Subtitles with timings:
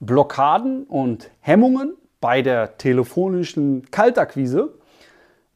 [0.00, 4.74] Blockaden und Hemmungen bei der telefonischen Kaltakquise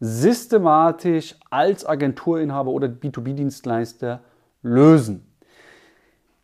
[0.01, 4.21] systematisch als Agenturinhaber oder B2B-Dienstleister
[4.63, 5.27] lösen.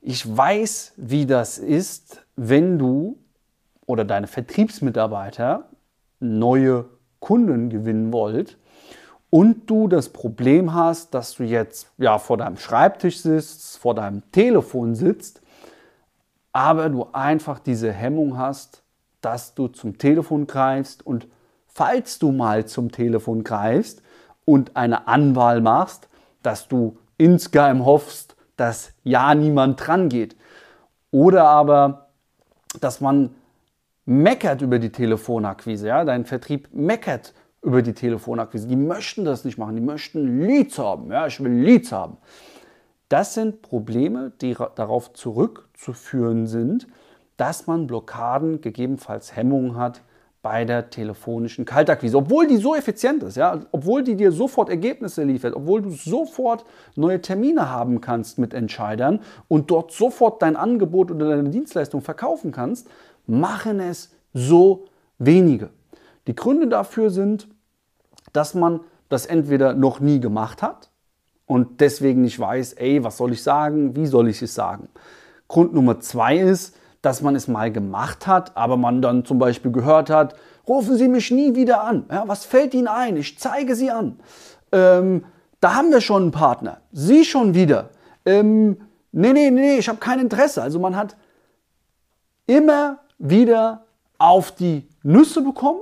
[0.01, 3.19] Ich weiß, wie das ist, wenn du
[3.85, 5.69] oder deine Vertriebsmitarbeiter
[6.21, 6.87] neue
[7.19, 8.57] Kunden gewinnen wollt
[9.29, 14.23] und du das Problem hast, dass du jetzt ja vor deinem Schreibtisch sitzt, vor deinem
[14.33, 15.40] Telefon sitzt,
[16.53, 18.83] aber du einfach diese Hemmung hast,
[19.21, 21.29] dass du zum Telefon greifst und
[21.67, 24.03] falls du mal zum Telefon greifst
[24.45, 26.09] und eine Anwahl machst,
[26.43, 30.37] dass du insgeheim hoffst, dass ja niemand dran geht.
[31.11, 32.09] Oder aber,
[32.81, 33.35] dass man
[34.05, 35.89] meckert über die Telefonakquise.
[35.89, 36.05] Ja?
[36.05, 38.67] Dein Vertrieb meckert über die Telefonakquise.
[38.67, 39.77] Die möchten das nicht machen.
[39.77, 41.11] Die möchten Leads haben.
[41.13, 42.17] Ja, ich will Leads haben.
[43.09, 45.13] Das sind Probleme, die darauf
[45.81, 46.87] zurückzuführen sind,
[47.37, 50.03] dass man Blockaden, gegebenenfalls Hemmungen hat
[50.43, 52.17] bei der telefonischen Kaltakquise.
[52.17, 56.65] Obwohl die so effizient ist, ja, obwohl die dir sofort Ergebnisse liefert, obwohl du sofort
[56.97, 62.53] neue Termine haben kannst mit Entscheidern und dort sofort dein Angebot oder deine Dienstleistung verkaufen
[62.53, 62.89] kannst,
[63.27, 64.87] machen es so
[65.19, 65.71] wenige.
[66.27, 67.49] Die Gründe dafür sind,
[68.33, 70.91] dass man das entweder noch nie gemacht hat
[71.47, 74.89] und deswegen nicht weiß, ey, was soll ich sagen, wie soll ich es sagen.
[75.51, 79.73] Grund Nummer zwei ist, dass man es mal gemacht hat, aber man dann zum Beispiel
[79.73, 80.37] gehört hat,
[80.69, 82.05] rufen Sie mich nie wieder an.
[82.09, 83.17] Ja, was fällt Ihnen ein?
[83.17, 84.21] Ich zeige Sie an.
[84.71, 85.25] Ähm,
[85.61, 86.83] da haben wir schon einen Partner.
[86.93, 87.91] Sie schon wieder.
[88.25, 90.63] Ähm, nee, nee, nee, ich habe kein Interesse.
[90.63, 91.17] Also man hat
[92.47, 93.87] immer wieder
[94.19, 95.81] auf die Nüsse bekommen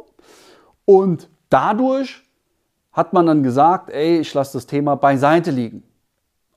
[0.86, 2.22] und dadurch
[2.92, 5.82] hat man dann gesagt, ey, ich lasse das Thema beiseite liegen.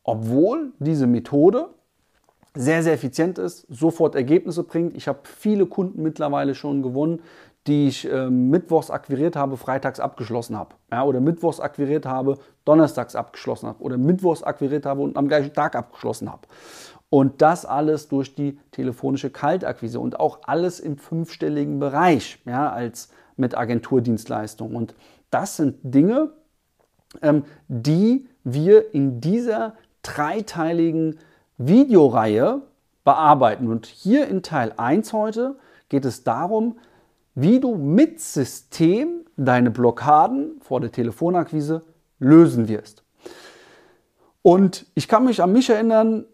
[0.03, 1.67] Obwohl diese Methode
[2.53, 4.95] sehr, sehr effizient ist, sofort Ergebnisse bringt.
[4.95, 7.21] Ich habe viele Kunden mittlerweile schon gewonnen,
[7.67, 10.75] die ich äh, mittwochs akquiriert habe, freitags abgeschlossen habe.
[10.91, 13.81] Ja, oder mittwochs akquiriert habe, donnerstags abgeschlossen habe.
[13.83, 16.47] Oder mittwochs akquiriert habe und am gleichen Tag abgeschlossen habe.
[17.09, 23.09] Und das alles durch die telefonische Kaltakquise und auch alles im fünfstelligen Bereich, ja, als
[23.35, 24.75] mit Agenturdienstleistungen.
[24.75, 24.95] Und
[25.29, 26.31] das sind Dinge,
[27.21, 31.19] ähm, die wir in dieser dreiteiligen
[31.67, 32.61] Videoreihe
[33.03, 33.67] bearbeiten.
[33.67, 35.55] Und hier in Teil 1 heute
[35.89, 36.77] geht es darum,
[37.35, 41.83] wie du mit System deine Blockaden vor der Telefonakquise
[42.19, 43.03] lösen wirst.
[44.41, 46.25] Und ich kann mich an mich erinnern,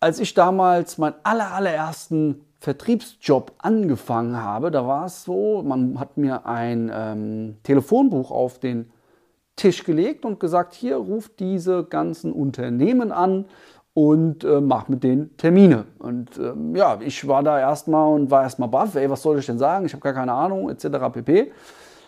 [0.00, 6.16] als ich damals meinen aller, allerersten Vertriebsjob angefangen habe, da war es so, man hat
[6.16, 8.90] mir ein ähm, Telefonbuch auf den
[9.56, 13.46] Tisch gelegt und gesagt, hier ruft diese ganzen Unternehmen an
[13.94, 15.84] und äh, mach mit denen Termine.
[16.00, 19.46] Und ähm, ja, ich war da erstmal und war erstmal baff, ey, was soll ich
[19.46, 19.86] denn sagen?
[19.86, 20.86] Ich habe gar keine Ahnung, etc.
[21.12, 21.52] pp.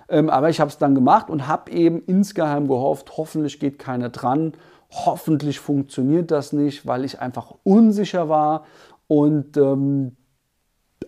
[0.09, 4.09] Ähm, aber ich habe es dann gemacht und habe eben insgeheim gehofft, hoffentlich geht keiner
[4.09, 4.53] dran,
[4.91, 8.65] hoffentlich funktioniert das nicht, weil ich einfach unsicher war
[9.09, 10.17] und ähm,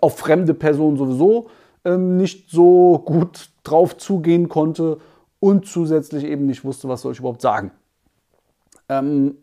[0.01, 1.49] auf fremde Personen sowieso
[1.85, 4.99] ähm, nicht so gut drauf zugehen konnte
[5.41, 7.73] und zusätzlich eben nicht wusste, was soll ich überhaupt sagen.
[8.89, 9.37] Ähm,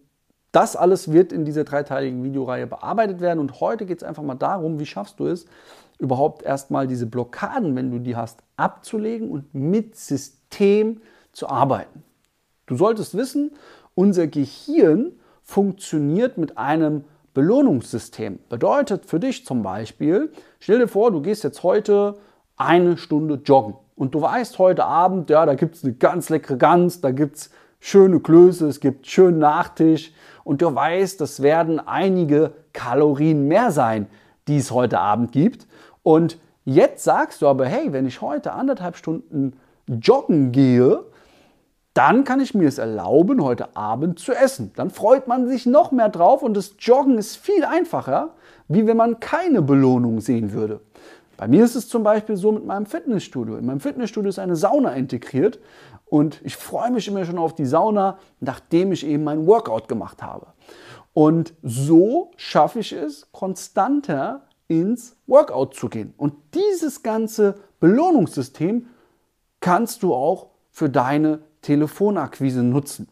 [0.55, 4.35] das alles wird in dieser dreiteiligen Videoreihe bearbeitet werden und heute geht es einfach mal
[4.35, 5.45] darum, wie schaffst du es,
[5.99, 11.01] überhaupt erstmal diese Blockaden, wenn du die hast, abzulegen und mit System
[11.33, 12.03] zu arbeiten.
[12.67, 13.51] Du solltest wissen,
[13.95, 15.11] unser Gehirn
[15.43, 18.39] funktioniert mit einem Belohnungssystem.
[18.49, 22.15] Bedeutet für dich zum Beispiel, stell dir vor, du gehst jetzt heute
[22.55, 26.57] eine Stunde joggen und du weißt heute Abend, ja, da gibt es eine ganz leckere
[26.57, 27.49] Gans, da gibt es
[27.79, 30.13] schöne Klöße, es gibt schönen Nachtisch
[30.43, 34.07] und du weißt, das werden einige Kalorien mehr sein,
[34.47, 35.67] die es heute Abend gibt.
[36.03, 39.53] Und jetzt sagst du aber, hey, wenn ich heute anderthalb Stunden
[39.87, 41.03] joggen gehe,
[41.95, 44.71] dann kann ich mir es erlauben, heute Abend zu essen.
[44.75, 48.33] Dann freut man sich noch mehr drauf und das Joggen ist viel einfacher,
[48.67, 50.81] wie wenn man keine Belohnung sehen würde.
[51.37, 53.57] Bei mir ist es zum Beispiel so mit meinem Fitnessstudio.
[53.57, 55.59] In meinem Fitnessstudio ist eine Sauna integriert
[56.05, 60.23] und ich freue mich immer schon auf die Sauna, nachdem ich eben mein Workout gemacht
[60.23, 60.47] habe.
[61.13, 66.13] Und so schaffe ich es, konstanter ins Workout zu gehen.
[66.17, 68.87] Und dieses ganze Belohnungssystem
[69.59, 73.07] kannst du auch für deine Telefonakquise nutzen.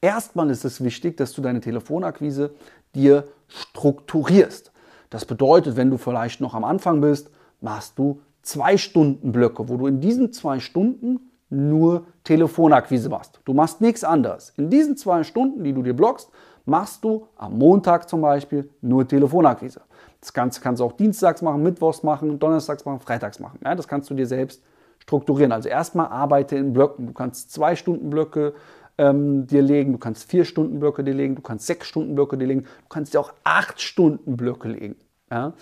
[0.00, 2.54] Erstmal ist es wichtig, dass du deine Telefonakquise
[2.94, 4.70] dir strukturierst.
[5.10, 7.30] Das bedeutet, wenn du vielleicht noch am Anfang bist,
[7.60, 13.40] machst du zwei Stunden Blöcke, wo du in diesen zwei Stunden nur Telefonakquise machst.
[13.44, 14.52] Du machst nichts anderes.
[14.56, 16.30] In diesen zwei Stunden, die du dir blockst,
[16.64, 19.80] machst du am Montag zum Beispiel nur Telefonakquise.
[20.20, 23.58] Das Ganze kannst du auch dienstags machen, mittwochs machen, donnerstags machen, freitags machen.
[23.62, 24.62] Ja, das kannst du dir selbst
[24.98, 25.52] strukturieren.
[25.52, 27.06] Also erstmal arbeite in Blöcken.
[27.06, 28.54] Du kannst zwei Stunden Blöcke
[28.98, 32.38] ähm, dir legen, du kannst vier Stunden Blöcke dir legen, du kannst sechs Stunden Blöcke
[32.38, 34.96] dir legen, du kannst dir auch acht Stunden Blöcke legen.
[35.30, 35.54] Ja?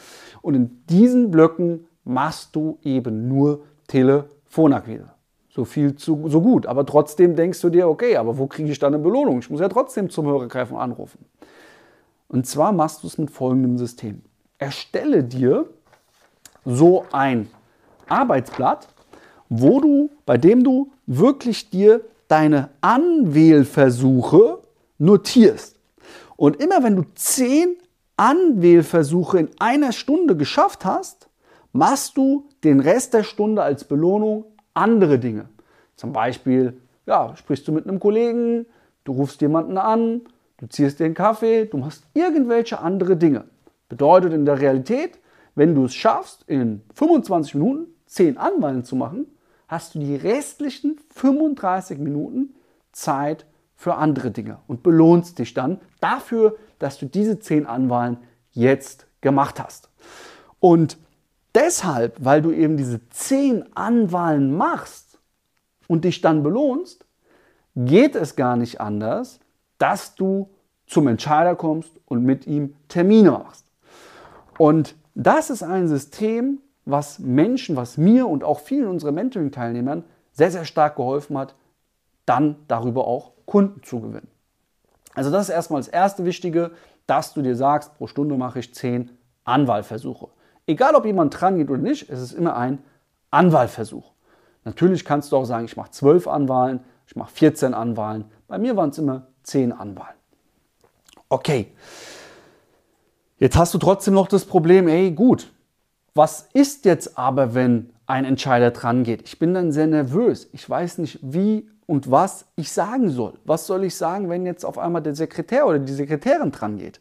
[0.42, 5.10] Und in diesen Blöcken machst du eben nur Telefonakquise.
[5.48, 6.66] So viel zu, so gut.
[6.66, 9.40] Aber trotzdem denkst du dir, okay, aber wo kriege ich dann eine Belohnung?
[9.40, 11.24] Ich muss ja trotzdem zum Hörer greifen und anrufen.
[12.28, 14.22] Und zwar machst du es mit folgendem System
[14.62, 15.66] erstelle dir
[16.64, 17.50] so ein
[18.08, 18.88] Arbeitsblatt,
[19.48, 22.00] wo du, bei dem du wirklich dir
[22.32, 24.60] deine Anwählversuche
[24.96, 25.78] notierst.
[26.36, 27.76] Und immer wenn du zehn
[28.16, 31.28] Anwählversuche in einer Stunde geschafft hast,
[31.72, 35.50] machst du den Rest der Stunde als Belohnung andere Dinge.
[35.96, 38.64] Zum Beispiel, ja, sprichst du mit einem Kollegen,
[39.04, 40.22] du rufst jemanden an,
[40.56, 43.44] du ziehst dir einen Kaffee, du machst irgendwelche andere Dinge.
[43.90, 45.18] Bedeutet in der Realität,
[45.54, 49.26] wenn du es schaffst, in 25 Minuten 10 Anwahlen zu machen,
[49.72, 52.54] hast du die restlichen 35 Minuten
[52.92, 58.18] Zeit für andere Dinge und belohnst dich dann dafür, dass du diese 10 Anwahlen
[58.50, 59.88] jetzt gemacht hast.
[60.60, 60.98] Und
[61.54, 65.18] deshalb, weil du eben diese 10 Anwahlen machst
[65.88, 67.06] und dich dann belohnst,
[67.74, 69.40] geht es gar nicht anders,
[69.78, 70.50] dass du
[70.86, 73.64] zum Entscheider kommst und mit ihm Termine machst.
[74.58, 80.50] Und das ist ein System, was Menschen, was mir und auch vielen unserer Mentoring-Teilnehmern sehr,
[80.50, 81.54] sehr stark geholfen hat,
[82.26, 84.28] dann darüber auch Kunden zu gewinnen.
[85.14, 86.72] Also das ist erstmal das erste Wichtige,
[87.06, 89.10] dass du dir sagst, pro Stunde mache ich 10
[89.44, 90.28] Anwahlversuche.
[90.66, 92.78] Egal, ob jemand dran geht oder nicht, es ist immer ein
[93.30, 94.12] Anwahlversuch.
[94.64, 98.24] Natürlich kannst du auch sagen, ich mache 12 Anwahlen, ich mache 14 Anwahlen.
[98.46, 100.14] Bei mir waren es immer 10 Anwahlen.
[101.28, 101.72] Okay.
[103.38, 105.52] Jetzt hast du trotzdem noch das Problem, ey, gut,
[106.14, 109.22] was ist jetzt aber, wenn ein Entscheider dran geht?
[109.22, 110.48] Ich bin dann sehr nervös.
[110.52, 113.38] Ich weiß nicht, wie und was ich sagen soll.
[113.44, 117.00] Was soll ich sagen, wenn jetzt auf einmal der Sekretär oder die Sekretärin dran geht?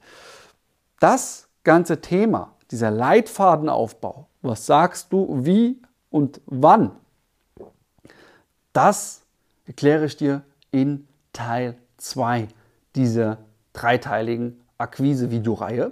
[0.99, 6.91] Das ganze Thema, dieser Leitfadenaufbau, was sagst du, wie und wann,
[8.73, 9.21] das
[9.65, 12.47] erkläre ich dir in Teil 2
[12.95, 13.37] dieser
[13.73, 15.91] dreiteiligen Akquise-Videoreihe.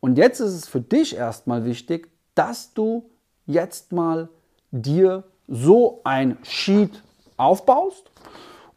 [0.00, 3.10] Und jetzt ist es für dich erstmal wichtig, dass du
[3.46, 4.28] jetzt mal
[4.70, 7.02] dir so ein Sheet
[7.36, 8.10] aufbaust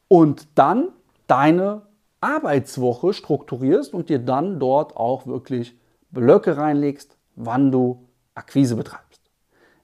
[0.08, 0.90] und dann
[1.28, 1.84] deine
[2.22, 5.78] Arbeitswoche strukturierst und dir dann dort auch wirklich
[6.12, 9.22] Blöcke reinlegst, wann du Akquise betreibst.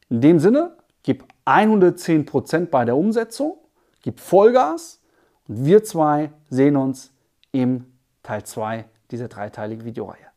[0.10, 3.58] In dem Sinne, gib 110% bei der Umsetzung,
[4.02, 5.00] gib Vollgas
[5.48, 7.12] und wir zwei sehen uns
[7.52, 7.86] im
[8.24, 10.29] Teil 2 dieser dreiteiligen Videoreihe.